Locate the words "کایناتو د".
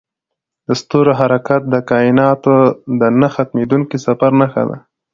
1.89-3.01